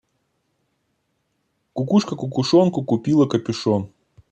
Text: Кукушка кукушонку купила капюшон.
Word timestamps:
Кукушка 1.75 2.13
кукушонку 2.21 2.79
купила 2.89 3.25
капюшон. 3.31 3.83